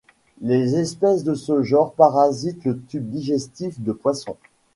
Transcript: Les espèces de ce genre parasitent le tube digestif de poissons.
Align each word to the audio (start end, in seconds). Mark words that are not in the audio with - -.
Les 0.41 0.73
espèces 0.77 1.23
de 1.23 1.35
ce 1.35 1.61
genre 1.61 1.93
parasitent 1.93 2.65
le 2.65 2.79
tube 2.81 3.07
digestif 3.11 3.79
de 3.79 3.91
poissons. 3.91 4.37